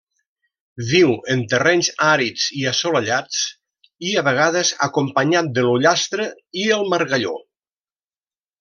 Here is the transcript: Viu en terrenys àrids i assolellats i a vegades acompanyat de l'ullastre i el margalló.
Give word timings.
Viu 0.91 1.11
en 1.33 1.43
terrenys 1.51 1.89
àrids 2.05 2.45
i 2.61 2.63
assolellats 2.71 3.43
i 4.13 4.15
a 4.23 4.23
vegades 4.29 4.73
acompanyat 4.89 5.53
de 5.59 5.67
l'ullastre 5.69 6.27
i 6.63 6.65
el 6.79 6.83
margalló. 6.97 7.37